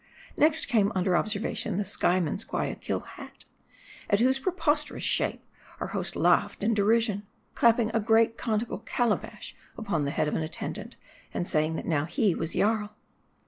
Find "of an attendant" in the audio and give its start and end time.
10.27-10.95